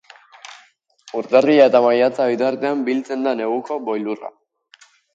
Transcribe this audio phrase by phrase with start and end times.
[1.19, 4.37] Urtarrila eta maiatza bitartean biltzen da neguko boilurra.